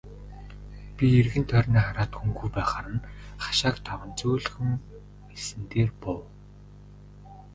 [0.95, 3.05] Би эргэн тойрноо хараад хүнгүй байхаар нь
[3.43, 4.69] хашааг даван зөөлхөн
[5.33, 6.23] элсэн дээр буув.